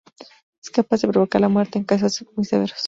[0.63, 2.75] Es capaz de provocar la muerte en casos muy severos.